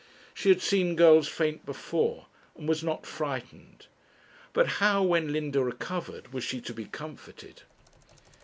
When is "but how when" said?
4.51-5.31